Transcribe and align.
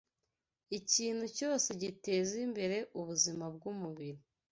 Ikintu 0.79 1.25
cyose 1.37 1.67
giteza 1.81 2.33
imbere 2.45 2.77
ubuzima 2.99 3.45
bw’umubiri 3.55 4.21